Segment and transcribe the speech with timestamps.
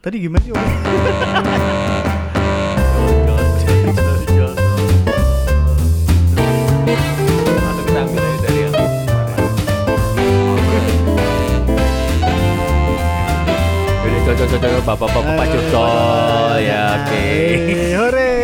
[0.00, 0.48] Tadi gimana sih?
[14.30, 17.26] Cocok cocok bapak bapak pak cocok ya oke.
[17.98, 18.34] Hore.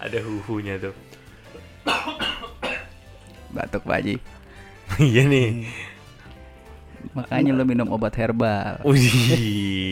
[0.00, 0.94] Ada huhunya tuh.
[3.52, 4.16] Batuk Pak Haji.
[4.96, 5.68] Iya nih.
[7.12, 8.80] Makanya lu minum obat herbal.
[8.88, 9.04] Wih.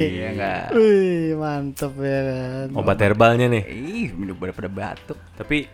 [0.01, 0.65] Iya enggak?
[0.73, 2.67] Wih, mantep ya kan.
[2.73, 3.63] Obat herbalnya nih.
[3.69, 5.21] Ih, minum pada batuk.
[5.37, 5.69] Tapi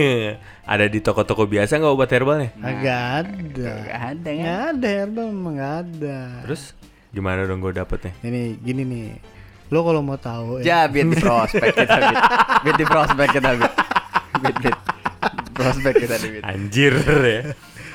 [0.72, 2.50] ada di toko-toko biasa nggak obat herbalnya?
[2.58, 3.70] Agak ada.
[3.86, 4.42] Gak ada kan?
[4.42, 6.18] Nggak ada herbal memang nggak ada.
[6.50, 6.62] Terus
[7.10, 8.10] gimana dong gue dapetnya?
[8.26, 9.08] Ini gini nih.
[9.70, 10.90] Lo kalau mau tahu Ya, ya.
[10.90, 11.98] biar di prospek kita.
[12.66, 13.48] Biar di prospek kita.
[14.42, 14.76] Bit, Bit.
[15.54, 16.14] Prospek kita.
[16.42, 17.40] Anjir ya.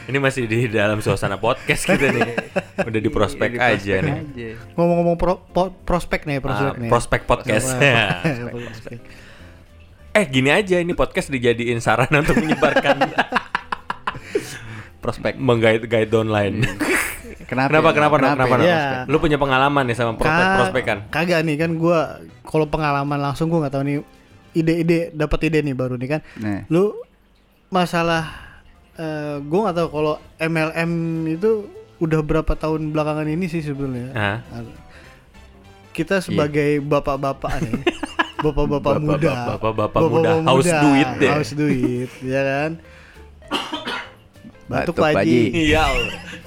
[0.05, 2.37] Ini masih di dalam suasana podcast kita nih.
[2.87, 4.13] Udah di prospek Di aja nih.
[4.21, 4.47] aja.
[4.77, 6.89] Ngomong-ngomong pro- po- prospek nih, prospek Ah, nih.
[6.89, 7.67] prospek podcast.
[7.73, 8.99] Prospek.
[10.15, 13.01] eh gini aja ini podcast dijadiin sarana untuk menyebarkan
[15.03, 15.35] Prospek.
[15.35, 16.63] menggait guide online.
[17.45, 17.69] Kenapa?
[17.69, 17.93] Kenapa ya?
[17.93, 18.43] kenapa kenapa?
[18.45, 18.55] kenapa?
[18.61, 18.79] ya?
[19.05, 20.97] Lu punya pengalaman nih sama prospek Ka- prospekan?
[21.09, 23.97] Kagak nih kan gua kalau pengalaman langsung gua nggak tahu nih
[24.53, 26.21] ide-ide dapat ide nih baru nih kan.
[26.37, 26.61] Nih.
[26.69, 26.93] Lu
[27.67, 28.44] masalah
[28.95, 30.91] eh gua nggak tahu kalau MLM
[31.27, 31.67] itu
[31.99, 34.11] udah berapa tahun belakangan ini sih sebenarnya.
[34.11, 34.37] Hah?
[35.95, 37.83] Kita sebagai bapak-bapak nih,
[38.43, 41.31] bapak-bapak muda, Bapak-bapak muda, haus duit deh.
[41.31, 42.71] haus duit, ya kan?
[44.65, 45.21] Batuk Batuk.
[45.21, 45.41] Haji.
[45.53, 45.85] Iya,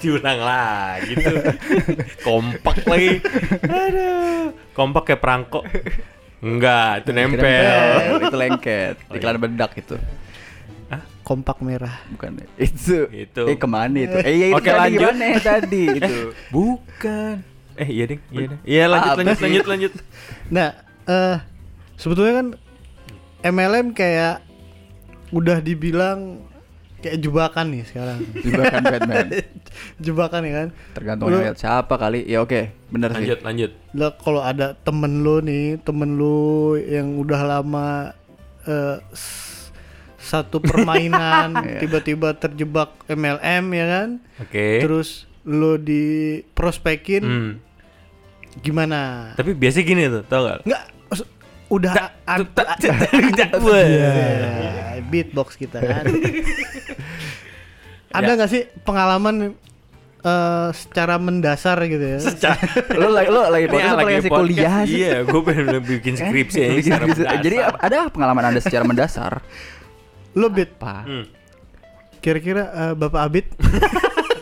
[0.03, 1.39] diulang lagi tuh.
[2.27, 3.23] Kompak lagi.
[3.63, 4.51] Aduh.
[4.75, 5.63] Kompak kayak perangko.
[6.43, 7.39] Enggak, itu nempel.
[7.39, 8.95] Nempel, itu lengket.
[9.11, 9.95] Iklan bedak itu.
[11.29, 11.93] Kompak merah.
[12.09, 13.05] Bukan itu.
[13.05, 13.41] Itu.
[13.45, 14.17] Eh ke mana itu?
[14.17, 15.01] Eh iya itu Oke, tadi lanjut.
[15.05, 16.17] gimana tadi itu.
[16.55, 17.35] Bukan.
[17.77, 18.61] Eh iya ding, iya ding.
[18.65, 19.45] Iya lanjut Apa lanjut sih?
[19.45, 19.91] lanjut lanjut.
[20.49, 20.69] Nah,
[21.05, 21.37] eh
[21.95, 22.47] sebetulnya kan
[23.45, 24.41] MLM kayak
[25.29, 26.41] udah dibilang
[26.99, 28.19] kayak jebakan nih sekarang.
[28.35, 29.27] Jebakan Batman.
[30.03, 30.67] jebakan ya kan.
[30.91, 32.25] Tergantung Lu- lihat siapa kali.
[32.25, 33.21] Ya oke, bener sih.
[33.21, 33.71] Lanjut lanjut.
[33.93, 36.39] Lah kalau ada temen lu nih, temen lu
[36.75, 38.17] yang udah lama
[38.65, 39.48] eh, s-
[40.19, 41.79] satu permainan Iya.
[41.79, 44.09] tiba-tiba terjebak MLM ya kan.
[44.39, 44.79] Oke.
[44.79, 45.09] Terus
[45.41, 47.51] lu diprospekin Hmm.
[48.59, 49.31] gimana?
[49.33, 50.59] Tapi biasa gini tuh, tau gak?
[50.63, 51.29] Enggak maksud-
[51.69, 51.93] udah.
[51.95, 52.07] Ya,
[55.01, 56.03] beatbox kita kan.
[58.09, 59.53] Ada nggak sih pengalaman
[60.19, 62.19] eh, secara mendasar gitu ya?
[62.91, 64.97] lu lagi lu lagi Ini podcast lagi podcast, kuliah sih?
[64.97, 66.69] Iya, gue pengen bikin Eh, skripsi ya.
[66.73, 67.21] bikin skripsi.
[67.39, 69.39] Jadi ada pengalaman Anda secara mendasar?
[70.35, 71.05] Lo bit, Apa?
[71.05, 71.25] Hmm.
[72.19, 73.45] kira-kira eh, Bapak Abid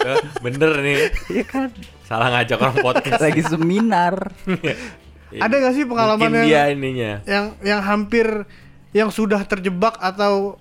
[0.07, 1.11] Eh, bener nih.
[1.27, 1.67] Iya kan.
[2.07, 3.19] Salah ngajak orang podcast.
[3.19, 4.31] Lagi seminar.
[5.43, 7.11] ada nggak sih pengalaman Mungkin yang, dia ininya.
[7.27, 8.47] yang yang hampir
[8.95, 10.55] yang sudah terjebak atau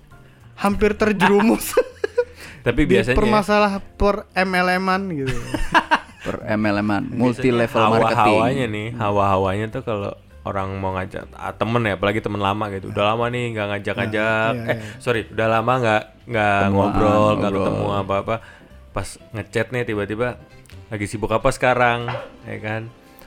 [0.58, 1.70] hampir terjerumus
[2.66, 5.30] Tapi biasanya permasalah per MLM-an gitu.
[6.26, 8.10] Per MLM-an, multi level hawa-hawanya
[8.66, 8.74] marketing.
[8.74, 10.10] nih, hawa-hawanya tuh kalau
[10.46, 12.94] orang mau ngajak ah, temen ya, apalagi temen lama gitu.
[12.94, 14.52] Udah lama nih nggak ngajak-ngajak.
[14.54, 14.96] Iya, eh, iya.
[15.02, 18.36] sorry, udah lama nggak nggak ngobrol, nggak ketemu apa-apa.
[18.94, 20.38] Pas ngechat nih tiba-tiba
[20.86, 22.06] lagi sibuk apa sekarang,
[22.46, 22.86] ya kan?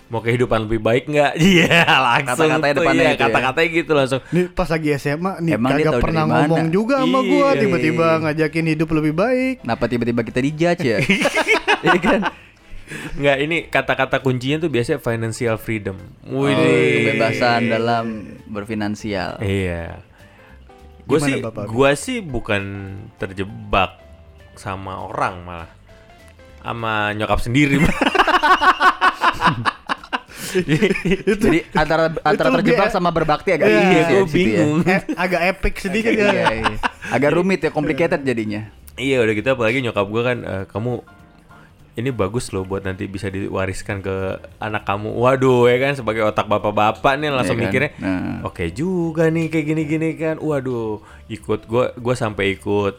[0.10, 1.38] Mau kehidupan lebih baik nggak?
[1.54, 2.50] Iya, langsung.
[2.50, 3.26] Kata-katanya depannya iya, itu ya.
[3.30, 4.20] Kata-katanya gitu langsung.
[4.34, 7.62] Nih pas lagi SMA nih Emang kagak pernah ngomong juga sama gua Iya.
[7.62, 9.56] tiba-tiba ngajakin hidup lebih baik.
[9.62, 10.98] Kenapa tiba-tiba kita dijudge ya?
[11.80, 12.22] Iya kan?
[12.90, 15.98] Nggak, ini kata-kata kuncinya tuh biasanya financial freedom.
[16.24, 18.06] Wih, Oh, kebebasan dalam
[18.46, 19.38] berfinansial.
[19.40, 20.02] Iya.
[21.04, 22.62] Gue sih, gua sih bukan
[23.18, 23.98] terjebak
[24.54, 25.70] sama orang malah,
[26.60, 27.82] sama nyokap sendiri.
[31.30, 34.26] Jadi antara antara terjebak e- sama berbakti agak Iya, iya, Iya, gue ya.
[34.28, 34.78] bingung.
[34.84, 36.46] Eh, agak epic sedikit Iya, ya.
[36.56, 36.74] iya.
[37.10, 38.70] Agak rumit ya, complicated jadinya.
[38.96, 41.00] iya, udah gitu apalagi nyokap gue kan, eh, kamu
[42.00, 44.16] ini bagus loh buat nanti bisa diwariskan ke
[44.58, 45.12] anak kamu.
[45.12, 47.70] Waduh, ya kan sebagai otak bapak-bapak nih langsung Iya kan?
[47.70, 48.38] mikirnya, Nah.
[48.44, 50.36] oke juga nih kayak gini-gini kan.
[50.38, 52.96] Waduh, ikut gue, gue sampai ikut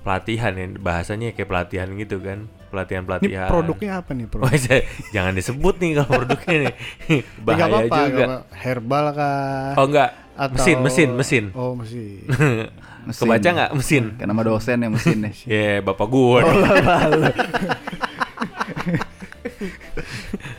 [0.00, 3.50] pelatihan ya bahasanya kayak pelatihan gitu kan, Ini pelatihan-pelatihan.
[3.50, 4.40] produknya apa nih, Bro?
[4.40, 6.74] Wah, saya- jangan disebut nih kalau produknya nih.
[7.04, 8.24] Ya, nggak Bahaya apa-apa, juga.
[8.24, 8.36] apa-apa.
[8.54, 9.72] Herbal kah?
[9.74, 10.10] Oh enggak,
[10.40, 11.44] Atau- mesin, mesin, mesin.
[11.52, 12.24] Oh, mesin.
[13.00, 13.24] Mesin.
[13.24, 14.04] Kebaca nggak mesin?
[14.20, 15.32] Kan nama dosen ya mesinnya.
[15.48, 16.44] Ya, bapak gua.
[16.44, 16.52] Oh.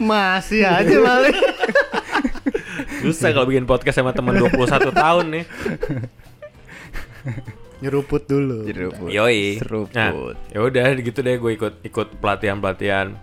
[0.02, 1.38] Masih aja balik.
[3.06, 4.58] Susah kalau bikin podcast sama teman 21
[4.90, 5.46] tahun nih.
[7.82, 8.66] Nyeruput dulu.
[8.66, 9.10] Jeruput.
[9.14, 9.62] Yoi.
[9.62, 9.94] Seruput.
[9.94, 13.14] Nah, ya udah gitu deh gue ikut ikut pelatihan-pelatihan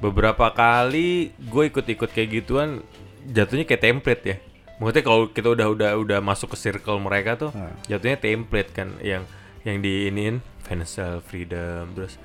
[0.00, 2.80] beberapa kali gue ikut-ikut kayak gituan
[3.28, 4.36] jatuhnya kayak template ya
[4.76, 7.70] maksudnya kalau kita udah udah udah masuk ke circle mereka tuh Ah.
[7.86, 9.22] jatuhnya template kan yang
[9.62, 12.18] yang diinin financial freedom terus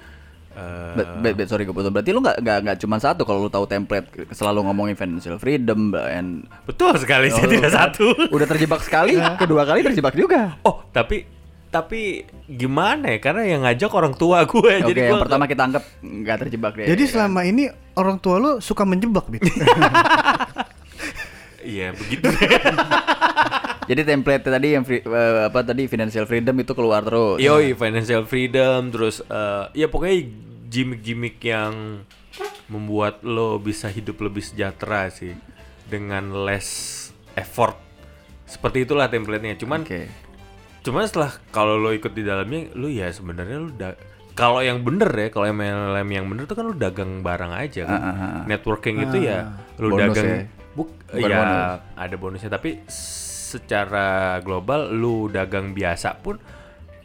[0.51, 1.89] eh, Bet, bet, bet, sorry gue potong.
[1.89, 5.91] Berarti lu nggak nggak nggak cuma satu kalau lu tahu template selalu ngomongin financial freedom
[5.93, 8.05] and betul sekali saya Oh, tidak satu
[8.35, 10.57] udah terjebak sekali, kedua kali terjebak juga.
[10.61, 11.29] oh tapi
[11.69, 15.61] tapi gimana ya karena yang ngajak orang tua gue Oke, jadi yang gua pertama kita
[15.63, 16.87] anggap nggak terjebak deh.
[16.89, 19.45] Jadi selama ini orang tua lo suka menjebak, Bit.
[21.69, 22.25] iya begitu
[23.89, 27.41] Jadi template tadi yang free- eh, apa tadi financial freedom itu keluar terus.
[27.41, 30.29] Yoi, financial freedom, terus eh, ya pokoknya
[30.69, 32.05] gimmick-gimmick yang
[32.69, 35.33] membuat lo bisa hidup lebih sejahtera sih
[35.89, 37.81] dengan less effort.
[38.45, 39.57] Seperti itulah template-nya.
[39.57, 40.05] Cuman Oke.
[40.85, 43.97] cuman setelah kalau lo ikut di dalamnya, lo ya sebenarnya lo da-
[44.37, 47.97] kalau yang bener ya, kalau MLM yang bener tuh kan lo dagang barang aja kan.
[47.97, 48.43] Ah, ah, ah.
[48.45, 49.49] Networking itu ya
[49.81, 50.39] lo Bonus dagang ya?
[50.77, 51.63] Buk Bukan ya bonus.
[51.97, 56.37] ada bonusnya tapi secara global lu dagang biasa pun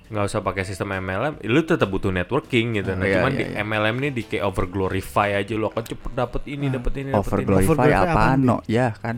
[0.05, 2.93] nggak usah pakai sistem MLM, lu tetap butuh networking gitu.
[2.93, 3.65] Nah, iya, cuman iya, di iya.
[3.65, 7.25] MLM ini di kayak over glorify aja lu akan cepet dapet ini, dapet ini, dapet
[7.25, 7.47] Over ini.
[7.49, 8.57] glorify Overglorify apaan apaan, no?
[8.69, 9.17] Ya kan.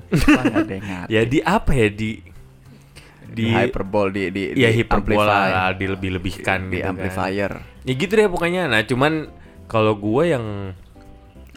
[1.14, 2.22] Ya di apa ya di
[3.26, 6.90] di hyperbol di di ya di hiperbola amplify, lah, dilebih-lebihkan di gitu kan.
[6.94, 7.52] amplifier.
[7.82, 8.62] Ya gitu deh pokoknya.
[8.70, 9.12] Nah, cuman
[9.66, 10.44] kalau gue yang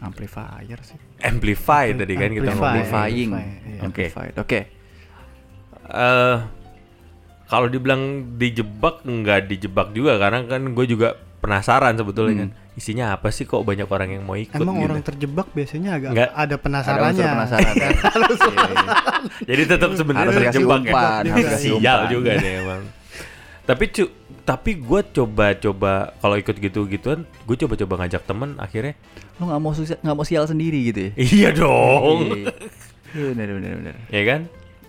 [0.00, 0.96] Amplifier sih.
[1.22, 2.54] Amplify tadi kan kita Amplify.
[2.54, 2.74] ngomong.
[2.74, 3.30] Amplifying.
[3.30, 3.80] Amplify, iya.
[3.82, 4.34] Amplified.
[4.36, 4.60] Oke.
[5.90, 6.36] eh
[7.44, 8.02] kalau dibilang
[8.38, 11.08] dijebak nggak dijebak juga karena kan gue juga
[11.40, 14.86] penasaran sebetulnya kan isinya apa sih kok banyak orang yang mau ikut Emang gitu.
[14.86, 16.30] orang terjebak biasanya agak Nggak.
[16.30, 17.10] ada Ada penasarannya.
[17.10, 17.74] unsur penasaran.
[17.82, 17.92] kan?
[19.42, 21.58] jadi tetap sebenarnya terjebak umpan, ya.
[21.58, 22.82] sial juga deh emang
[23.70, 24.04] tapi cu
[24.42, 28.98] tapi gue coba-coba kalau ikut gitu-gituan gue coba-coba ngajak temen akhirnya
[29.38, 31.10] Lu nggak mau nggak mau sial sendiri gitu ya?
[31.16, 32.50] iya dong Iya.
[33.10, 33.94] Iya, Bener bener bener.
[34.06, 34.40] ya kan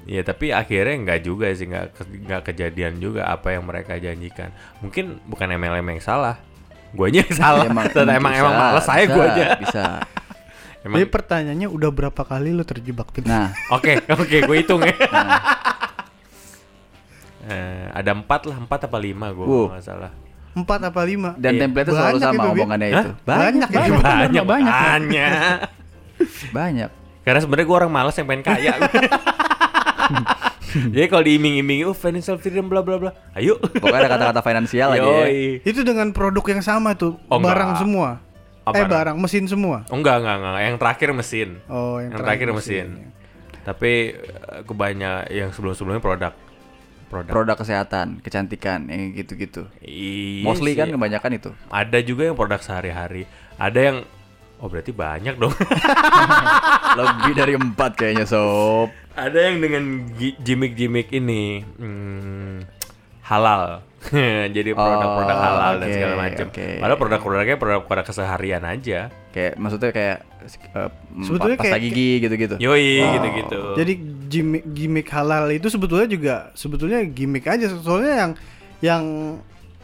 [0.04, 4.50] ya tapi akhirnya nggak juga sih nggak ke- nggak kejadian juga apa yang mereka janjikan
[4.78, 6.42] mungkin bukan MLM yang salah
[6.92, 10.02] guanya yang salah emang emang, emang males saya guanya Bisa.
[10.82, 13.14] emang Jadi pertanyaannya udah berapa kali lu terjebak?
[13.22, 14.98] Nah, Oke, oke, gue hitung ya.
[17.52, 19.68] Eh, ada empat lah, empat apa lima gue Wow.
[19.70, 20.12] nggak salah.
[20.52, 21.32] Empat apa lima?
[21.36, 21.62] dan Iya.
[21.64, 22.92] template selalu Banyak sama omongannya Hah?
[22.98, 23.12] itu.
[23.22, 23.72] Banyak, banyak, ya?
[23.72, 24.74] banyak, banyak, banyak.
[24.76, 25.32] banyak.
[26.52, 26.90] Banyak.
[27.26, 28.74] Karena sebenarnya gue orang malas yang pengen kaya.
[30.72, 33.60] Jadi kalau diiming-imingi, oh financial freedom bla bla bla, ayo.
[33.60, 35.62] Pokoknya ada kata-kata finansial aja ya.
[35.62, 37.82] Itu dengan produk yang sama tuh, Oh, barang enggak.
[37.82, 38.10] semua.
[38.62, 39.18] Apa eh barang?
[39.18, 39.84] mesin semua.
[39.88, 40.54] Oh, enggak, enggak, enggak.
[40.62, 41.50] Yang terakhir mesin.
[41.66, 42.88] Oh, yang, yang terakhir mesin.
[43.62, 46.34] Tapi eh, kebanyak yang sebelum-sebelumnya produk.
[47.12, 47.28] Produk.
[47.30, 49.68] Produk kesehatan, kecantikan, yang gitu-gitu.
[49.78, 50.96] Iya Mostly kan sih.
[50.96, 51.52] kebanyakan itu.
[51.68, 53.28] Ada juga yang produk sehari-hari.
[53.60, 53.98] Ada yang
[54.58, 55.52] oh berarti banyak dong.
[56.98, 58.96] Lebih dari empat kayaknya sob.
[59.12, 59.84] Ada yang dengan
[60.40, 62.64] gimmick-gimmick ini hmm,
[63.22, 63.84] halal.
[64.56, 66.46] Jadi produk-produk Oh, halal dan oke, segala macam.
[66.48, 66.68] oke.
[66.80, 69.00] Padahal produk-produknya produk-produk keseharian aja.
[69.30, 70.90] Kayak maksudnya kayak eh,
[71.22, 72.56] Sebetulnya pasta kayak- gigi gitu-gitu.
[72.58, 73.12] Yoi Oh.
[73.14, 73.62] gitu-gitu.
[73.78, 73.94] Jadi
[74.32, 77.68] gimmick, gimmick halal itu sebetulnya juga sebetulnya gimmick aja.
[77.76, 78.32] Soalnya yang
[78.80, 79.04] yang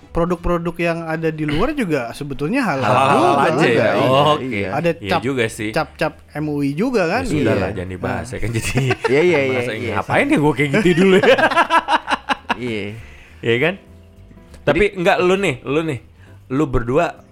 [0.07, 3.67] produk-produk yang ada di luar juga sebetulnya halal, halal, juga, aja kan?
[3.67, 3.69] ya.
[3.69, 4.45] Iya, Oh, Oke.
[4.49, 4.69] iya.
[4.71, 5.69] Ada Iya cap juga sih.
[5.69, 7.21] cap-cap MUI juga kan?
[7.21, 7.61] Ya sudah Iya.
[7.61, 8.71] lah jangan dibahas ya kan jadi
[9.13, 11.37] Iya, iya, iya, iya, ngapain ya gue kayak gitu dulu ya
[12.57, 12.85] Iya.
[13.37, 13.75] Iya kan
[14.63, 15.99] tapi enggak lu nih lu nih
[16.49, 17.23] lu berdua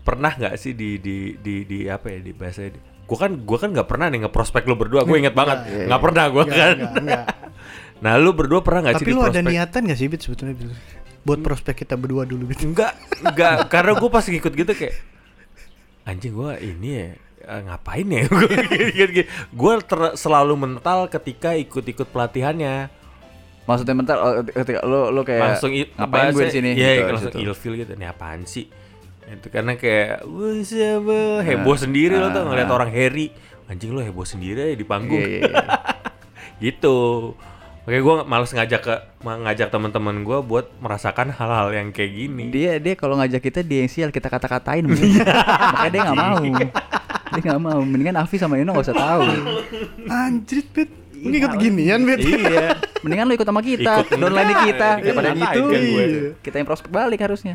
[0.00, 2.66] pernah nggak sih di di di di apa ya di bahasa
[3.06, 6.02] gue kan gue kan nggak pernah nih ngeprospek lu berdua gue inget banget Iya, nggak
[6.02, 7.24] pernah gue kan enggak, enggak.
[8.04, 10.74] nah lu berdua pernah nggak sih Tapi lu ada niatan gak sih Bit sebetulnya Bit?
[11.22, 12.66] Buat prospek kita berdua dulu Bit.
[12.66, 14.94] enggak enggak karena gue pas ngikut gitu kayak
[16.02, 17.08] anjing gue ini ya
[17.46, 18.22] eh, ngapain ya
[19.62, 19.72] gue
[20.14, 22.90] selalu mental ketika ikut-ikut pelatihannya
[23.66, 27.10] Maksudnya mental oh, ketika lu lu kayak langsung ngapain gue di bahasa- sini Iya, gitu,
[27.10, 27.42] langsung gitu.
[27.42, 27.92] ilfil gitu.
[27.98, 28.70] Ini apaan sih?
[29.26, 33.34] Itu karena kayak wah siapa heboh sendiri lo tuh ngeliat orang Harry.
[33.66, 35.18] Anjing lo heboh sendiri ya di panggung.
[35.18, 35.64] Iya, iya, iya.
[36.70, 36.98] gitu.
[37.86, 42.50] Oke, gue males ngajak ke ngajak teman-teman gue buat merasakan hal-hal yang kayak gini.
[42.50, 45.22] Dia dia kalau ngajak kita dia yang sial kita kata-katain mending.
[45.74, 46.36] Makanya dia nggak mau.
[47.30, 47.80] Dia nggak mau.
[47.86, 49.22] Mendingan Afi sama Ino nggak usah tahu.
[50.10, 50.90] Anjrit Bit.
[51.14, 52.26] Ngikut ginian Bit.
[52.26, 52.74] iya.
[53.06, 56.28] Mendingan lu ikut sama kita, Ikut downline kita iya, daripada ngatain gitu.
[56.42, 57.54] Kita yang prospek balik harusnya.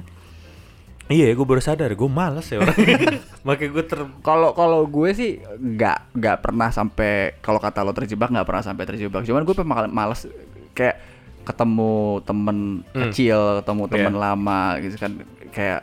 [1.12, 2.78] Iya, gue baru sadar gue males ya orang.
[3.46, 8.32] Makanya gue ter Kalau kalau gue sih nggak nggak pernah sampai kalau kata lo terjebak
[8.32, 9.22] nggak pernah sampai terjebak.
[9.22, 10.24] Cuman gue memang males
[10.72, 10.96] kayak
[11.42, 11.92] ketemu
[12.22, 13.02] temen Hmm.
[13.04, 14.22] kecil, ketemu temen Iya.
[14.24, 15.12] lama gitu kan
[15.50, 15.82] kayak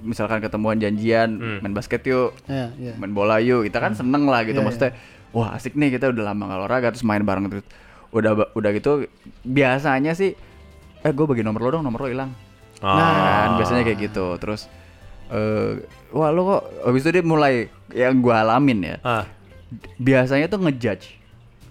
[0.00, 1.58] misalkan ketemuan janjian Hmm.
[1.60, 2.96] main basket yuk, Ya, ya.
[2.96, 4.92] main bola yuk, kita kan seneng lah gitu Iya, maksudnya.
[5.30, 7.66] Wah asik nih kita udah lama nggak olahraga terus main bareng terus.
[8.10, 9.04] Udah udah gitu
[9.44, 10.32] biasanya sih,
[10.98, 12.32] eh gue bagi nomor lo dong nomor lo hilang.
[12.80, 12.88] Oh.
[12.90, 14.26] Kan biasanya kayak gitu.
[14.36, 14.66] Terus
[15.30, 15.78] eh
[16.10, 17.54] wah lo kok habis itu dia mulai
[17.92, 18.96] yang gua alamin ya.
[19.00, 19.24] Ah.
[19.96, 21.20] Biasanya tuh ngejudge.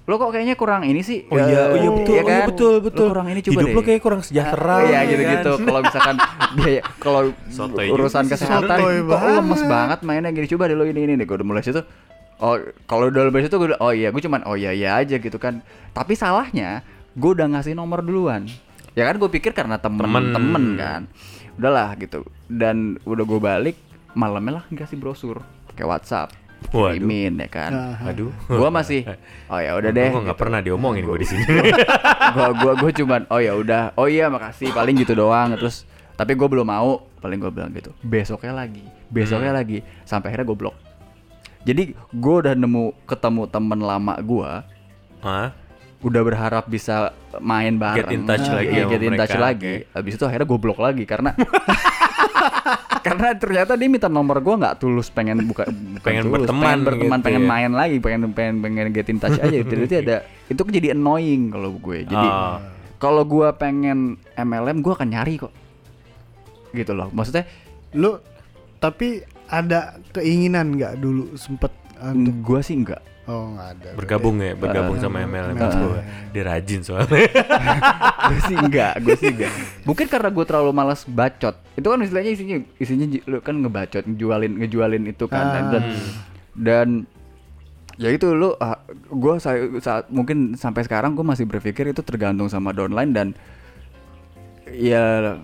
[0.05, 1.29] Lo kok kayaknya kurang ini sih?
[1.29, 2.47] Oh iya, oh iya Eh, betul, iya oh iya kan?
[2.49, 3.07] betul, Lo betul.
[3.09, 3.75] kurang ini coba Hidup deh.
[3.75, 4.75] lo kayak kurang sejahtera.
[4.79, 5.51] Iya ya gitu-gitu.
[5.53, 5.65] kan?
[5.65, 6.15] Kalau misalkan
[6.57, 7.21] biaya kalau
[7.93, 9.99] urusan kesehatan kok lo lemes banget.
[10.01, 11.25] mainnya gini coba deh lo ini ini deh.
[11.25, 11.81] Gue udah mulai situ.
[12.39, 12.55] Oh,
[12.87, 15.37] kalau udah lebih situ gue udah oh iya gue cuman oh iya iya aja gitu
[15.37, 15.61] kan.
[15.91, 16.81] Tapi salahnya
[17.13, 18.49] gue udah ngasih nomor duluan.
[18.99, 20.03] Ya kan gue pikir karena Temen.
[20.03, 21.01] temen-temen kan.
[21.55, 22.27] Udahlah gitu.
[22.45, 23.77] Dan udah gue balik
[24.11, 26.35] malamnya lah ngasih brosur pakai WhatsApp.
[26.69, 26.91] Waduh.
[26.91, 27.71] Kirimin ya kan.
[28.03, 28.35] Aduh.
[28.45, 29.07] Gua masih
[29.51, 30.11] oh ya udah deh.
[30.11, 30.43] Gue nggak gitu.
[30.43, 31.43] pernah diomongin gue di sini.
[32.35, 36.35] gua gua gua cuman oh ya udah oh iya makasih paling gitu doang terus tapi
[36.35, 39.59] gue belum mau paling gue bilang gitu besoknya lagi besoknya Hmm.
[39.63, 40.75] lagi sampai akhirnya gue blok
[41.61, 44.51] jadi gue udah nemu ketemu temen lama gue
[45.19, 45.55] Hah?
[45.99, 47.99] Udah berharap bisa main bareng.
[47.99, 50.59] Get in touch Iya, lagi sama get in touch mereka, lagi habis itu akhirnya gue
[50.59, 51.29] blok lagi karena
[53.05, 56.79] karena ternyata dia minta nomor gue nggak tulus pengen buka bukan Pengen tulus, berteman pengen
[56.85, 57.47] berteman gitu pengen ya.
[57.47, 59.57] main lagi pengen pengen pengen get in touch aja.
[59.63, 61.97] Jadi itu ada itu jadi annoying kalau gue.
[62.03, 62.59] Jadi Ah.
[62.97, 63.99] kalau gue pengen
[64.35, 65.53] MLM gue akan nyari kok.
[66.71, 67.11] Gitu loh.
[67.11, 67.43] Maksudnya
[67.91, 68.21] Lu
[68.77, 73.89] tapi ada keinginan nggak dulu sempet uh, untuk gue sih enggak oh nggak ada.
[73.93, 75.77] bergabung ya, bergabung Eh, sama MLM MLM.
[75.77, 76.01] gue.
[76.31, 77.29] Dia rajin soalnya.
[78.27, 79.51] gue sih enggak gue sih enggak
[79.83, 84.53] mungkin karena gue terlalu malas bacot itu kan istilahnya isinya isinya lu kan ngebacot ngejualin
[84.55, 85.83] ngejualin itu kan dan dan,
[86.55, 86.87] dan
[87.95, 88.53] ya itu lu
[89.09, 89.33] gue
[89.77, 93.27] saat mungkin sampai sekarang gue masih berpikir itu tergantung sama downline dan
[94.67, 95.35] ya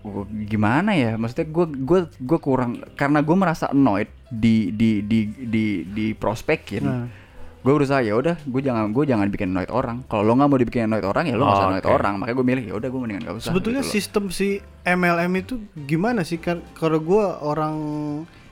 [0.00, 5.20] gua- gimana ya maksudnya gue gue gue kurang karena gue merasa annoyed di di di
[5.36, 7.06] di di prospekin Nah.
[7.60, 10.56] gue berusaha ya udah gue jangan gue jangan bikin annoyed orang kalau lo nggak mau
[10.56, 11.92] dibikin annoyed orang ya lo nggak usah Oh, annoyed oke.
[11.92, 13.94] orang makanya gue milih ya udah gue mendingan gak usah Sebetulnya gitu loh.
[13.94, 14.48] sistem si
[14.80, 17.74] MLM itu gimana sih kan kalau gua orang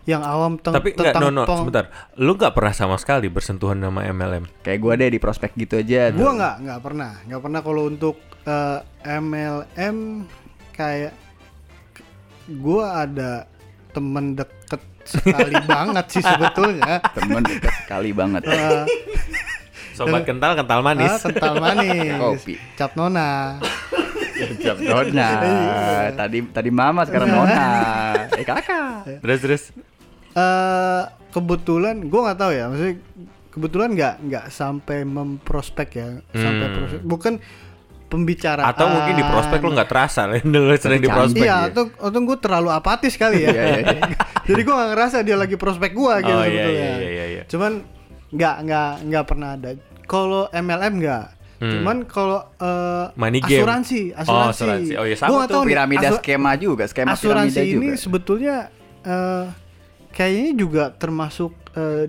[0.05, 1.89] yang awam teng- Tapi enggak, no, no, sebentar.
[2.17, 4.45] Lu nggak pernah sama sekali bersentuhan sama MLM?
[4.59, 6.33] kayak gue deh di prospek gitu aja Gua tuh.
[6.35, 9.97] nggak nggak pernah nggak pernah kalau untuk eh, MLM
[10.71, 11.13] kayak
[12.59, 13.45] gua ada
[13.91, 17.01] temen deket sekali banget sih sebetulnya.
[17.11, 18.85] temen dekat sekali banget Eh,
[19.97, 21.11] Sobat kental, kental manis.
[21.11, 22.15] ah, kental manis.
[22.15, 22.55] Kopi.
[22.75, 23.59] Cap nona.
[24.57, 25.31] Jam Nona
[26.15, 27.67] tadi tadi mama sekarang Nona
[28.31, 29.63] eh kakak Terus terus.
[30.31, 32.95] eh kebetulan gua nggak tahu ya, maksudnya
[33.49, 36.75] kebetulan nggak nggak sampai memprospek ya, sampai Hmm.
[36.77, 37.01] prospek.
[37.03, 37.35] bukan
[38.09, 38.65] pembicaraan.
[38.67, 41.39] Atau mungkin di prospek lu nggak terasa, lu sering di prospek.
[41.39, 41.57] Iya, ya.
[41.69, 43.51] atau atau gue terlalu apatis kali ya.
[43.51, 44.17] Iya, iya, iya.
[44.49, 47.43] Jadi gue gak ngerasa dia lagi prospek gue gitu Oh, iya, iya, iya, iya.
[47.45, 47.85] Cuman
[48.29, 49.71] nggak nggak nggak pernah ada.
[50.03, 51.25] Kalau MLM nggak.
[51.59, 51.73] Hmm.
[51.75, 53.61] Cuman kalau eh, Money game.
[53.61, 54.49] asuransi, Oh, asuransi.
[54.55, 54.93] asuransi.
[54.95, 55.63] Oh, iya, sama Gua nggak tuh.
[55.65, 58.57] piramida asu- skema juga skema asuransi piramida ini juga sebetulnya
[59.03, 59.45] eh,
[60.11, 62.07] kayaknya juga termasuk eh,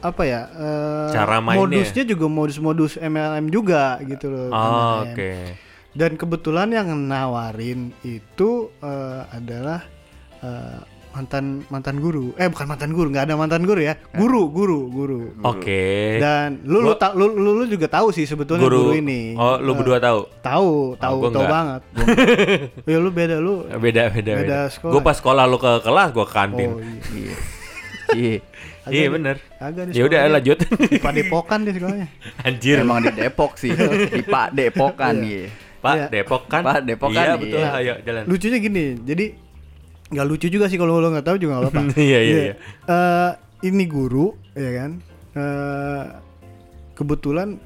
[0.00, 0.42] apa ya?
[0.50, 1.64] eh, Cara mainnya.
[1.64, 4.48] Modusnya juga modus-modus MLM juga gitu loh.
[4.50, 5.32] Oh, oke.
[5.96, 9.80] Dan kebetulan yang nawarin itu eh, adalah
[10.40, 10.78] eh,
[11.10, 12.36] mantan mantan guru.
[12.36, 13.96] Eh bukan mantan guru, nggak ada mantan guru ya.
[14.12, 15.20] Guru, guru, guru.
[15.40, 16.20] Oke.
[16.20, 19.32] Dan lu lu, ta- lu, lu, lu juga tahu sih sebetulnya guru, ini.
[19.32, 20.28] Oh, lu berdua tahu?
[20.44, 21.80] Tahu, tahu, gua tahu banget.
[22.92, 23.64] ya lu beda lu.
[23.80, 24.68] Beda, beda, beda.
[24.68, 24.92] Beda.
[24.92, 26.70] Gue pas sekolah lu ke kelas, gue ke kantin.
[26.70, 26.84] Oh,
[27.16, 27.36] iya.
[28.12, 28.36] iya
[28.88, 29.36] iya iya bener.
[29.56, 30.58] Agak Ya udah lanjut.
[30.86, 32.08] Di Padepokan di sekolahnya.
[32.46, 32.76] Anjir.
[32.80, 33.70] emang di Depok sih
[34.08, 36.06] di Pak Depokan iya Pak Iya.
[36.08, 36.62] Depok kan?
[36.62, 37.36] Pak Depok kan, Iya iya.
[37.36, 37.60] betul.
[37.62, 38.22] Ayo jalan.
[38.24, 39.26] Lucunya gini, jadi
[40.06, 41.82] nggak lucu juga sih kalau lo nggak tahu juga nggak apa-apa.
[42.00, 42.54] Iya, iya, iya.
[42.86, 43.30] Eh,
[43.64, 44.90] ini guru, ya kan?
[45.32, 46.02] Eh,
[46.92, 47.58] kebetulan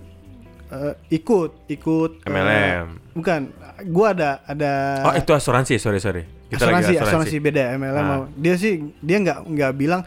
[0.69, 2.87] eh, ikut, ikut MLM.
[3.13, 3.41] bukan,
[3.89, 4.73] gua ada ada
[5.03, 6.25] Oh itu asuransi, sorry sorry.
[6.47, 7.95] Kita asuransi, lagi asuransi beda MLM.
[7.95, 8.03] Ah.
[8.19, 10.03] sama- Dia sih dia nggak nggak bilang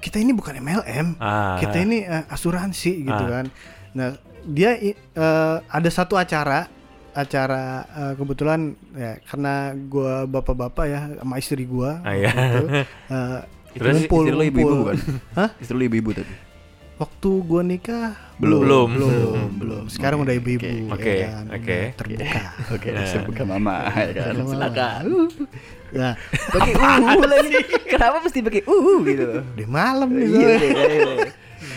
[0.00, 1.56] kita ini bukan MLM, Ah.
[1.56, 3.30] kita ini eh, asuransi gitu Ah.
[3.30, 3.46] kan.
[3.92, 4.08] Nah
[4.42, 4.94] dia eh,
[5.60, 6.66] ada satu acara
[7.12, 8.60] acara eh, kebetulan
[8.92, 9.54] ya karena
[9.84, 12.30] gua bapak-bapak ya sama istri gua Ah, iya.
[12.30, 12.66] gitu,
[13.10, 13.38] eh,
[13.72, 14.96] Terus ngumpul, istri lo ibu-ibu bukan
[15.32, 15.48] Hah?
[15.58, 16.34] istri lo ibu-ibu tadi
[16.96, 18.60] Waktu gua nikah Belum.
[18.60, 19.08] belum, Belum.
[19.10, 19.84] belum, belum.
[19.88, 21.78] Sekarang udah ibu-ibu, ya Oke, kan, oke.
[21.94, 22.40] terbuka.
[22.70, 25.04] oke saya buka mama ya kan silakan
[25.90, 26.14] Nah,
[26.48, 27.50] pakai uh lagi
[27.84, 30.26] kenapa mesti pakai uh gitu di malam nih.
[30.26, 31.14] iya iya, iya.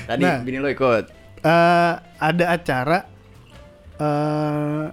[0.05, 0.37] tadi Nah.
[0.39, 1.05] bini lo ikut
[1.39, 3.03] Eh, ada acara
[3.95, 4.85] eh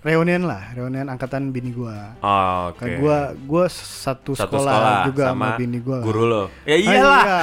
[0.00, 2.12] reunian lah, reunian angkatan bini gua.
[2.18, 2.78] Oh, oke.
[2.78, 5.98] Kan gua gua satu, Satu sekolah, sekolah juga sama sama bini gua.
[6.00, 6.44] guru lo.
[6.62, 7.22] Ya Ah, iyalah.
[7.24, 7.40] iya,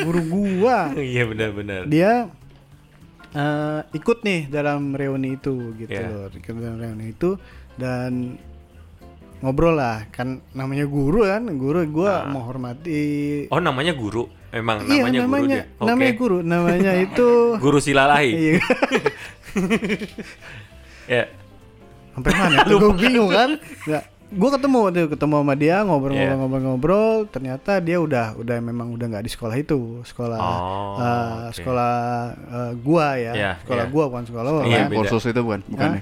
[0.00, 0.78] guru gua.
[1.12, 1.82] Iya benar-benar.
[1.86, 2.12] Dia
[3.30, 6.10] eh, ikut nih dalam reuni itu gitu Iya.
[6.10, 7.38] loh, ikut dalam reuni itu
[7.74, 8.34] dan
[9.40, 10.08] ngobrol lah.
[10.12, 11.44] Kan namanya guru kan.
[11.56, 13.46] Guru gua menghormati.
[13.48, 14.28] Oh, namanya guru.
[14.50, 15.64] Emang iya namanya, namanya guru dia.
[15.78, 16.38] Namanya guru.
[16.42, 17.28] Namanya itu
[17.58, 18.30] Guru silalahi.
[18.34, 18.60] iya.
[21.10, 21.26] Ya.
[22.14, 23.50] sampai mana gue bingung kan?
[23.58, 29.24] Nggak gue ketemu tuh ketemu sama dia ngobrol-ngobrol-ngobrol-ngobrol ternyata dia udah udah memang udah nggak
[29.26, 29.98] di sekolah itu.
[30.02, 31.58] Sekolah Oh, eh, oke.
[31.58, 31.94] sekolah
[32.30, 33.32] eh, gua ya.
[33.34, 33.90] Iya, sekolah iya.
[33.90, 34.98] gua bukan sekolah lo Iya, kan beda.
[35.02, 36.00] kursus itu bukan bukan ya?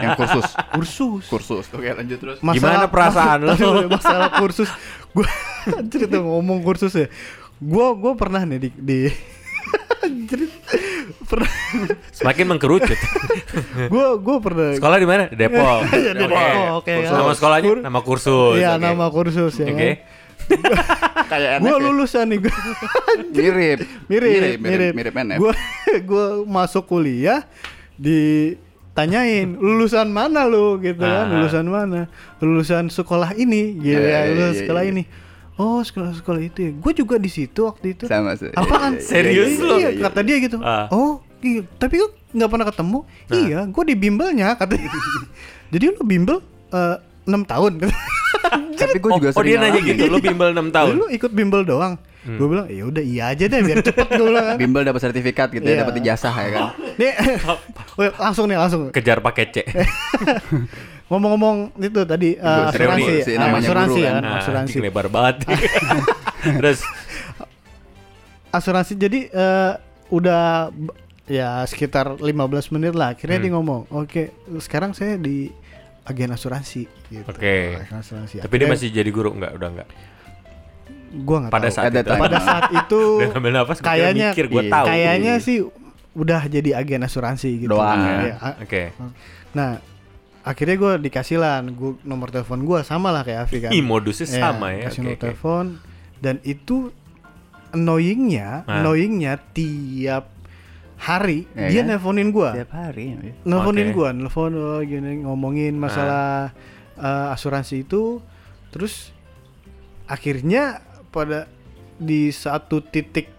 [0.00, 0.46] yang kursus.
[0.70, 1.24] Kursus.
[1.26, 1.64] Kursus.
[1.70, 2.38] Oke lanjut terus.
[2.38, 3.52] Gimana perasaan lo?
[3.58, 4.70] masalah, masalah kursus.
[5.10, 5.26] Gue
[5.90, 7.10] cerita ngomong kursus ya.
[7.58, 8.98] Gue gue pernah nih di, di
[11.24, 11.50] pernah
[12.24, 12.98] Semakin mengkerucut.
[13.92, 15.24] gue gue pernah Sekolah di mana?
[15.28, 15.78] Depok.
[15.94, 16.32] Iya, di Oke.
[16.32, 17.04] Depok, oke, Kursus.
[17.04, 17.12] kan.
[17.14, 18.54] Nama sekolahnya Kur- nama kursus.
[18.56, 18.80] Iya oke.
[18.82, 19.90] nama kursus ya Oke.
[21.30, 22.52] kayak gue lulusan nih gue
[23.30, 25.52] mirip mirip mirip mirip NF gue
[26.02, 27.48] gue masuk kuliah
[27.96, 31.32] ditanyain lulusan mana lu gitu kan Ah.
[31.32, 32.00] lulusan mana
[32.38, 35.02] lulusan sekolah ini gitu Iya, ya iya, lulusan sekolah ini
[35.54, 39.56] oh sekolah sekolah itu ya gue juga di situ waktu itu sama sih apaan Serius
[39.56, 39.76] iya, lu?
[39.78, 40.86] iya, kata dia gitu Ah.
[40.90, 43.36] oh iya tapi kok nggak pernah ketemu Nah.
[43.38, 44.88] iya gue di bimbelnya katanya
[45.72, 47.72] jadi lu bimbel eh, enam tahun
[48.74, 49.90] tapi gue Oh, juga oh dia sering nanya ngalamin.
[49.90, 50.92] gitu, lu bimbel 6 tahun.
[50.94, 52.40] lu ikut bimbel doang Hmm.
[52.40, 55.52] gue bilang ya udah iya aja deh biar cepet gue bilang kan bimbel dapat sertifikat
[55.52, 55.76] gitu Iya.
[55.76, 56.64] ya dapat ijazah ya kan
[56.96, 57.12] nih
[58.16, 59.56] langsung nih langsung Kejar pakai C.
[61.06, 62.32] ngomong-ngomong itu tadi
[62.72, 64.14] sering asuransi eh, namanya asuransi guru ya kan.
[64.14, 65.36] kan, Nah, asuransi lebar banget.
[66.40, 66.78] Terus
[68.50, 69.72] asuransi jadi eh,
[70.08, 70.72] udah
[71.26, 72.28] ya sekitar 15
[72.70, 73.44] menit lah akhirnya Hmm.
[73.44, 74.22] dia ngomong oke
[74.58, 75.48] sekarang saya di
[76.02, 77.80] agen asuransi gitu Oke.
[77.86, 79.52] Asuransi tapi dia masih jadi guru enggak?
[79.52, 79.88] Udah enggak.
[81.16, 81.76] gua nggak Pada tahu.
[81.78, 82.10] saat itu.
[82.10, 83.00] pada saat itu
[83.30, 84.86] ngambil nafas kayaknya mikir gua iya, tahu.
[84.86, 85.58] kayaknya sih
[86.12, 88.14] udah jadi agen asuransi gitu Doang ya.
[88.20, 88.82] Iya, a- Oke.
[89.50, 89.78] nah
[90.44, 94.28] akhirnya gue dikasih lah gua, nomor telepon gue sama lah kayak Afi kan Ih, modusnya
[94.28, 94.82] Iya, sama ya.
[94.84, 95.22] kasih Oke, nomor oke.
[95.22, 95.64] telepon
[96.20, 96.76] dan itu
[97.70, 98.78] annoyingnya Ah.
[98.78, 100.33] annoyingnya tiap
[101.04, 101.86] hari Ya dia kan?
[101.90, 103.16] nelponin gua tiap hari ya.
[103.42, 103.94] nelponin Oke.
[103.94, 106.50] gua nelpon oh, gini ngomongin masalah
[106.94, 108.24] eh, asuransi itu
[108.70, 109.12] terus
[110.04, 111.46] akhirnya pada
[111.94, 113.30] di satu titik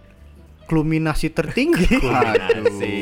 [0.66, 2.96] kulminasi tertinggi Kulminasi.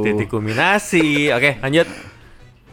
[0.00, 1.30] Titik kulminasi.
[1.30, 1.86] Oke, lanjut.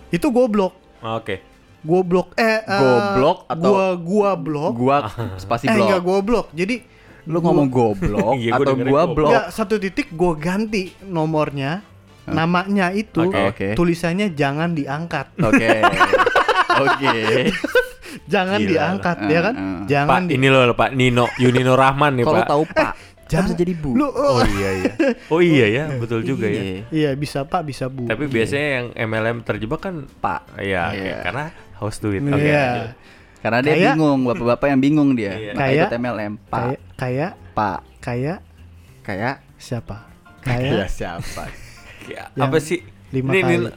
[0.07, 1.41] itu goblok Oke.
[1.81, 4.97] goblok eh eh, Goblok atau- gua gua blok gua
[5.35, 6.81] spasi eh enggak blok goblok jadi
[7.25, 11.81] lu ngomong goblok Iya, gua atau gua blok Enggak, satu titik gue ganti nomornya,
[12.25, 13.21] namanya itu.
[13.21, 13.73] Oke.
[13.73, 15.69] tulisannya jangan diangkat, oke
[16.83, 17.15] oke
[18.25, 18.69] jangan Gila.
[18.69, 19.55] diangkat, Uh, ya kan?
[19.55, 19.79] uh.
[19.85, 22.49] Jangan Pak, di- ini loh Pak Nino, Yunino Rahman nih kalau Pak.
[22.49, 22.91] tahu pak
[23.25, 24.91] jangan harus jadi bu Lu, Oh iya iya.
[25.33, 26.61] Oh iya ya, betul juga ya.
[26.61, 26.81] Iya.
[26.89, 28.05] iya bisa pak, bisa bu.
[28.05, 31.01] Tapi biasanya yang MLM terjebak kan pak Iya, oke.
[31.01, 31.17] Iya.
[31.21, 32.21] karena house duit.
[32.21, 32.37] Oke.
[32.39, 32.63] Iya.
[32.63, 32.89] lanjut.
[33.45, 35.51] Karena dia Kayak- bingung bapak-bapak yang bingung dia Iya.
[35.53, 38.37] Maka Kayak- ikut MLM pak Kayak, kayak, pak kayak
[39.01, 39.97] kayak siapa?
[40.41, 41.43] kayak siapa
[42.05, 42.79] Ya, Yang apa sih?
[43.11, 43.73] lima Ini- kali, ini-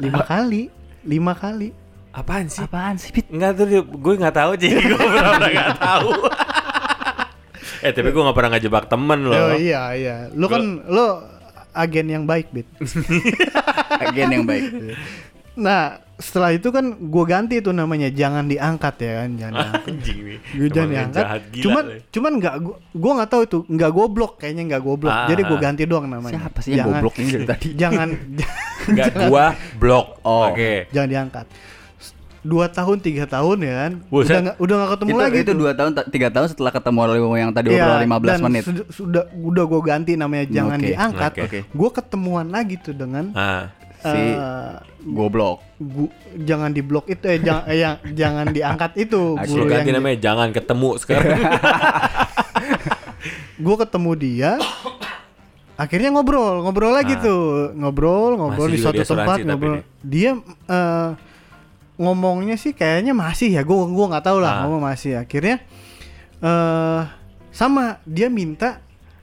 [0.00, 0.62] lima kali,
[1.04, 1.68] lima kali.
[2.12, 2.60] apaan sih?
[2.60, 3.26] apaan sih Pit?
[3.28, 6.10] Enggak tuh, gue nggak tahu jadi gue pernah nggak tahu.
[7.84, 9.34] eh tapi gue nggak pernah ngejebak temen loh.
[9.34, 11.22] Oh iya iya, lu kan lo
[11.72, 12.68] agen yang baik, bit.
[14.04, 14.64] agen yang baik
[15.54, 15.82] Nah
[16.14, 19.82] setelah itu kan gue ganti itu namanya jangan diangkat ya kan, jangan diangkat.
[19.86, 20.38] Anjing nih.
[20.54, 21.24] Gue jangan diangkat.
[21.24, 21.98] jahat gila cuman lu.
[22.08, 25.12] cuman nggak gua gua nggak tahu itu nggak goblok kayaknya nggak goblok.
[25.12, 25.60] Ah, Jadi gue ah.
[25.60, 26.34] ganti doang namanya.
[26.38, 28.08] siapa sih yang goblok ini dari tadi Jangan
[28.88, 29.44] Nggak gua
[29.76, 30.06] blok.
[30.22, 30.48] Oh.
[30.48, 30.86] Oke.
[30.88, 31.46] jangan diangkat.
[32.42, 33.92] Dua tahun tiga tahun ya kan.
[34.04, 34.26] Buset.
[34.26, 35.56] Udah nggak udah nggak ketemu itu, lagi itu tuh.
[35.56, 38.62] dua tahun ta- tiga tahun setelah ketemu orang yang tadi Iya, obrol 15 dan menit
[38.64, 41.30] sud- Sudah udah gue ganti namanya jangan Oke, diangkat.
[41.32, 41.42] oke.
[41.46, 41.58] Oke.
[41.70, 43.70] Gue ketemuan lagi tuh dengan Ah,
[44.04, 49.88] si eh, goblok gu- jangan diblok itu eh jangan eh, yang jangan diangkat itu ganti
[49.88, 51.38] yang namanya jangan ketemu sekarang.
[53.58, 54.52] gue ketemu dia
[55.74, 57.22] akhirnya ngobrol ngobrol lagi Ah.
[57.22, 60.30] tuh ngobrol ngobrol Masih di suatu di tempat ngobrol dia.
[60.34, 61.08] dia eh,
[61.94, 64.60] ngomongnya sih kayaknya masih ya gue gua nggak tahu lah Ah.
[64.66, 65.62] ngomong masih akhirnya
[66.38, 67.02] eh
[67.48, 68.80] sama dia minta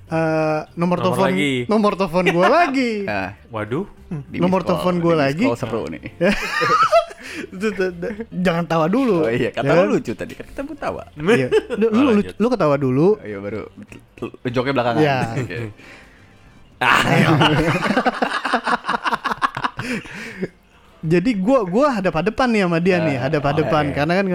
[0.10, 1.54] eh, nomor, Nomor telepon lagi.
[1.66, 3.86] nomor telepon gue lagi nah, Waduh.
[4.26, 5.46] di Nomor telepon miss lagi.
[5.46, 6.02] call seru nih
[8.36, 9.82] jangan tawa dulu oh iya Ya kata kan?
[9.82, 11.48] lu lucu tadi kan kita pun tawa Iya.
[11.72, 13.62] lu, lu, Oh, lu, ketawa dulu Ayo baru
[14.20, 15.18] lu joknya belakangan Iya.
[15.38, 15.58] Oke.
[21.02, 24.26] jadi gua gua hadap-hadapan nih sama dia nih, hadap-hadapan karena kan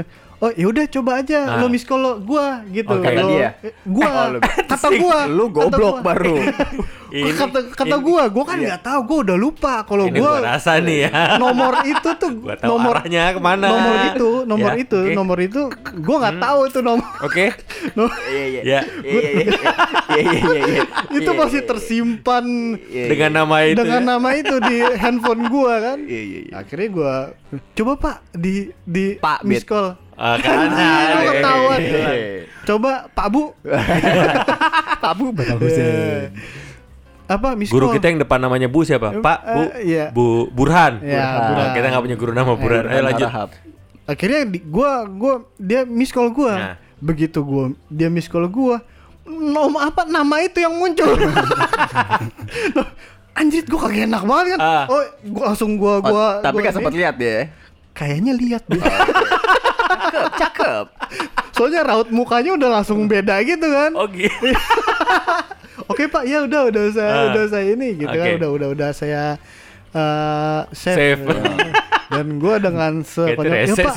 [0.44, 1.56] oh ya udah coba aja Ah.
[1.56, 2.90] lo miss call lo gua gitu.
[2.90, 3.06] Oke.
[3.06, 3.48] Kata Lo- dia?
[3.58, 5.18] eh, Gua Oh, lu- kata gua.
[5.26, 6.04] Lu kata goblok gua.
[6.04, 6.36] baru.
[7.14, 10.50] Ini- kata kata ini- gua, gua kan nggak tahu, gua udah lupa kalau gua gua
[10.50, 11.38] rasa nih ya.
[11.38, 13.66] nomor itu tuh Gua tahu nomor arahnya ke mana.
[13.70, 14.98] nomor itu, nomor Ya, itu.
[15.00, 15.14] Hmm.
[15.14, 15.60] nomor itu
[15.96, 17.06] gua nggak tahu itu nomor.
[17.20, 17.46] Oke.
[18.26, 18.60] Iya iya.
[18.62, 18.80] Ya.
[19.00, 19.70] Iya iya iya.
[20.10, 20.82] Iya iya iya, iya.
[21.12, 22.44] itu Iya, masih iya, tersimpan
[22.84, 23.76] iya, Dengan nama itu.
[23.76, 24.08] dengan ya.
[24.08, 25.98] nama itu di handphone gua kan.
[26.02, 26.52] Iya iya iya.
[26.56, 27.12] Akhirnya gua
[27.72, 29.94] coba Pak di di Pak, miss call.
[30.14, 30.56] Ah, kan.
[30.64, 31.80] Anjing, lu ketahuan.
[32.64, 33.42] Coba Pak Bu.
[34.96, 36.30] Pak Bu bakal Eh,
[37.24, 37.94] apa miss Guru call?
[37.96, 39.08] kita yang depan namanya Bu siapa?
[39.10, 40.04] Eh, Pak, Bu, eh, iya.
[40.10, 41.00] Bu Burhan.
[41.00, 41.68] Iya, Ah, Burhan.
[41.72, 42.84] Kita nggak punya guru nama Burhan.
[42.86, 43.26] Ayo lanjut.
[43.26, 43.50] Harahap.
[44.04, 46.52] Akhirnya di, gua gua dia miss call gua.
[46.52, 46.74] Nah.
[46.96, 48.84] Begitu gua dia miss call gua,
[49.24, 51.08] nom apa nama itu yang muncul.
[53.34, 54.60] Anjir gua kagak enak banget kan.
[54.60, 54.84] Ah.
[54.86, 57.26] Oh, gua langsung gua Oh, gua tapi gua kan sempat lihat dia.
[57.26, 57.42] ya?
[57.92, 58.78] Kayaknya lihat deh.
[60.14, 60.84] Cakep, cakep.
[61.50, 63.90] Soalnya raut mukanya udah langsung beda gitu kan.
[63.92, 64.54] Oh gitu.
[65.90, 67.24] Oke Pak, ya udah udah saya Ah.
[67.28, 68.38] udah saya ini gitu kan Oke.
[68.38, 69.22] udah udah udah saya
[69.90, 70.98] eh save.
[71.18, 71.22] Save.
[72.06, 73.94] Dan gua dengan sekonyol ya, Pak.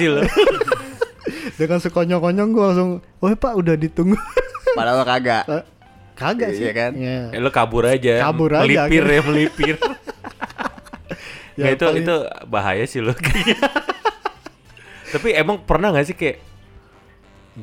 [1.60, 4.18] dengan sekonyong-konyong gua langsung, "Oh Pak, udah ditunggu."
[4.74, 5.46] Padahal kagak.
[5.48, 5.64] Eh,
[6.14, 6.92] Kagak sih Iya kan?
[6.92, 7.30] Iya.
[7.30, 8.18] Eh, lo kabur aja.
[8.20, 9.14] Kabur aja, Melipir akhirnya.
[9.14, 9.76] ya, melipir.
[11.54, 12.16] Ya, Nggak, itu paling- itu
[12.48, 13.14] bahaya sih lo.
[15.08, 16.38] Tapi emang pernah nggak sih kayak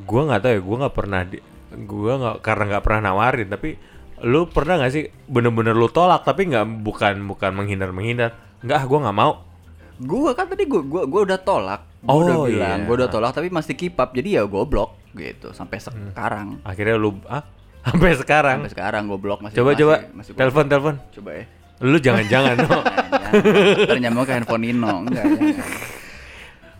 [0.02, 1.38] gua nggak tahu ya, gua nggak pernah di,
[1.84, 3.70] gua nggak karena nggak pernah nawarin tapi
[4.22, 8.30] lu pernah nggak sih bener-bener lu tolak tapi nggak bukan bukan menghindar menghindar
[8.60, 9.32] nggak gua nggak mau
[9.94, 11.86] Gua kan tadi gua gua gua udah tolak.
[12.02, 12.86] Gua Oh, udah bilang, iya.
[12.90, 14.10] gua udah tolak tapi masih keep up.
[14.10, 16.58] Jadi ya gua blok gitu sampai sekarang.
[16.66, 17.46] akhirnya lu ah
[17.86, 21.44] sampai sekarang Sampai sekarang gua blok masih coba masih, coba masih telepon telepon Coba ya.
[21.78, 22.78] lu jangan-jangan no.
[24.02, 25.64] Nyambung ke handphone Nino enggak ya.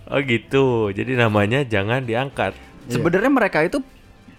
[0.07, 0.65] Oh gitu.
[0.91, 2.53] Jadi namanya jangan diangkat.
[2.85, 3.81] Sebenarnya mereka itu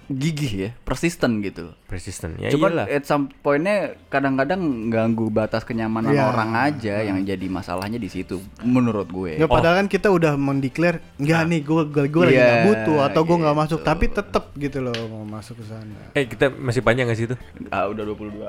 [0.05, 1.73] gigih ya, persisten gitu.
[1.89, 2.37] persisten.
[2.37, 2.85] Ya Cuma iyalah.
[2.85, 6.29] at some point-nya kadang-kadang ganggu batas kenyamanan Iya.
[6.29, 9.41] orang aja yang jadi masalahnya di situ menurut gue.
[9.41, 13.21] Nggak, padahal kan kita udah mendeklar enggak nih gue gue lagi Iya, nggak butuh atau
[13.23, 13.63] gue nggak gitu.
[13.65, 13.79] masuk.
[13.81, 15.97] Tapi tetap gitu loh mau masuk ke sana.
[16.13, 17.35] eh kita masih panjang nggak sih itu?
[17.73, 18.45] Ah, udah 22.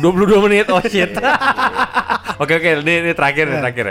[0.00, 0.66] 22 menit?
[0.68, 1.12] Oh shit.
[2.40, 2.70] Oke oke.
[2.80, 3.86] Ini, ini terakhir ini terakhir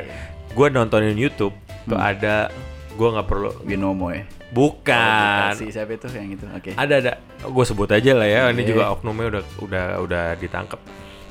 [0.53, 2.47] gue nontonin YouTube tuh ada
[2.89, 4.23] gue nggak perlu Binomo ya.
[4.53, 6.45] bukan Si siapa itu yang itu?
[6.47, 6.71] Oke.
[6.73, 7.11] ada ada
[7.41, 8.69] gue sebut aja lah ya ini Oke.
[8.69, 10.77] juga oknumnya udah udah udah ditangkap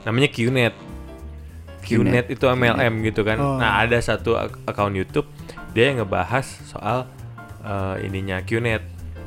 [0.02, 0.74] namanya QNet
[1.80, 2.26] QNet.
[2.26, 3.56] QNet itu MLM gitu kan Oh.
[3.56, 5.30] nah ada satu ak- akun YouTube
[5.70, 7.06] dia yang ngebahas soal
[7.61, 8.82] eh, ininya QNet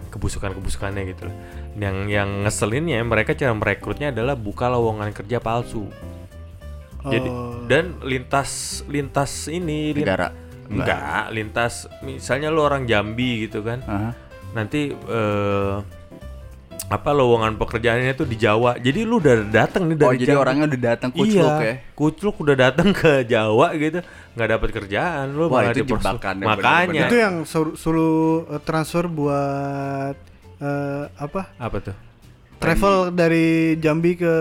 [0.09, 1.35] kebusukan kebusukannya gitu loh
[1.75, 5.87] yang yang ngeselinnya mereka cara merekrutnya adalah buka lowongan kerja palsu
[7.01, 7.54] jadi Oh.
[7.65, 8.51] Dan lintas
[8.85, 10.29] lintas ini lin- Negara.
[10.65, 14.09] enggak lintas misalnya lu orang Jambi gitu kan Aha.
[14.53, 15.75] nanti eh
[16.85, 18.77] apa lowongan pekerjaannya tuh di Jawa.
[18.77, 20.43] Jadi lu udah datang nih dari Oh, jadi Jambi.
[20.45, 21.75] orangnya udah datang kucluk iya, ya.
[21.97, 23.99] Kucluk udah datang ke Jawa gitu,
[24.37, 27.09] nggak dapat kerjaan lu Wah, malah itu jebakan ya, Makanya bener-bener.
[27.09, 28.21] Itu yang suruh, suruh
[28.53, 30.13] eh, transfer buat
[30.61, 31.41] eh, apa?
[31.57, 31.95] apa tuh?
[32.55, 34.33] Travel dari Jambi ke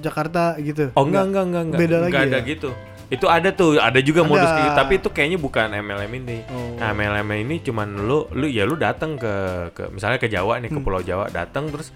[0.00, 0.90] Jakarta gitu.
[0.92, 1.78] Oh enggak enggak enggak enggak.
[1.78, 2.48] Beda lagi Enggak ada ya?
[2.48, 2.70] gitu.
[3.08, 4.28] Itu ada tuh, ada juga Ada.
[4.28, 6.38] modus gitu, tapi itu kayaknya bukan MLM ini.
[6.46, 6.78] Oh.
[6.78, 9.32] Nah, MLM ini cuman lu lu ya lu datang ke
[9.72, 10.84] ke misalnya ke Jawa nih, ke Hmm.
[10.84, 11.90] Pulau Jawa, datang terus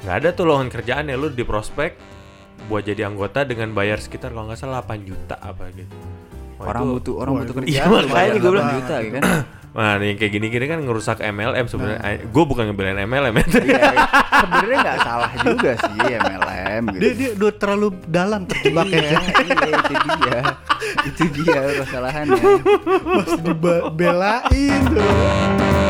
[0.00, 1.98] nggak ada tuh lowongan kerjaan ya lu di prospek
[2.64, 5.90] buat jadi anggota dengan bayar sekitar kalau nggak salah 8 juta apa gitu.
[6.54, 8.68] Wah, orang itu- butuh orang Wah, butuh kerjaan Iya, makanya gua bilang.
[8.68, 9.22] 8 juta ya kan.
[9.74, 11.98] Nah, yang kayak gini-gini kan ngerusak MLM sebenarnya.
[11.98, 12.30] Nah.
[12.30, 13.46] Gue bukan ngebelain MLM ya.
[13.58, 14.06] Iya,
[14.38, 17.02] sebenarnya nggak salah juga sih MLM gitu.
[17.02, 19.02] Dia dia udah terlalu dalam terjebaknya.
[19.02, 20.38] iya, iya, itu dia.
[21.10, 22.44] itu dia masalahannya.
[23.02, 25.83] Masih dibelain tuh.